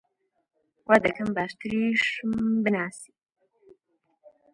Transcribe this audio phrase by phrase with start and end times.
[0.87, 2.31] وا دەکەم باشتریشم
[2.63, 3.11] بناسی!